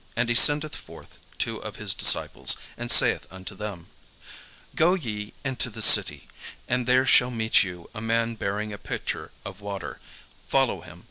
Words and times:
And 0.15 0.29
he 0.29 0.33
sendeth 0.33 0.75
forth 0.75 1.19
two 1.37 1.57
of 1.61 1.75
his 1.75 1.93
disciples, 1.93 2.55
and 2.75 2.89
saith 2.91 3.27
unto 3.31 3.53
them: 3.53 3.85
"Go 4.73 4.95
ye 4.95 5.31
into 5.45 5.69
the 5.69 5.83
city, 5.83 6.27
and 6.67 6.87
there 6.87 7.05
shall 7.05 7.29
meet 7.29 7.61
you 7.61 7.87
a 7.93 8.01
man 8.01 8.33
bearing 8.33 8.73
a 8.73 8.79
pitcher 8.79 9.29
of 9.45 9.61
water: 9.61 9.99
follow 10.47 10.81
him. 10.81 10.99